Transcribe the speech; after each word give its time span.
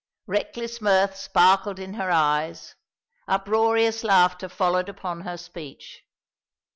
Reckless 0.25 0.81
mirth 0.81 1.15
sparkled 1.15 1.77
in 1.77 1.93
her 1.93 2.09
eyes; 2.09 2.73
uproarious 3.27 4.03
laughter 4.03 4.49
followed 4.49 4.89
upon 4.89 5.21
her 5.21 5.37
speech. 5.37 6.01